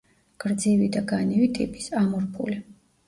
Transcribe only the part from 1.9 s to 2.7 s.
ამორფული.